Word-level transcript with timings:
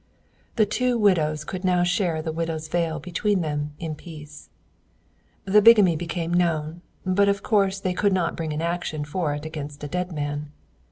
The 0.55 0.65
two 0.65 0.97
widows 0.97 1.43
could 1.43 1.63
now 1.63 1.83
share 1.83 2.23
the 2.23 2.31
widow's 2.31 2.67
veil 2.67 2.99
between 2.99 3.41
them 3.41 3.75
in 3.77 3.93
peace. 3.93 4.49
The 5.45 5.61
bigamy 5.61 5.95
became 5.95 6.33
known, 6.33 6.81
but 7.05 7.29
of 7.29 7.43
course 7.43 7.79
they 7.79 7.93
could 7.93 8.11
not 8.11 8.35
bring 8.35 8.51
an 8.51 8.63
action 8.63 9.05
for 9.05 9.35
it 9.35 9.45
against 9.45 9.83
a 9.83 9.87
dead 9.87 10.11
man. 10.11 10.51